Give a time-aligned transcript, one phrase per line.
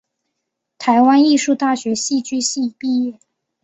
[0.79, 3.19] 台湾艺术大学戏剧系毕业。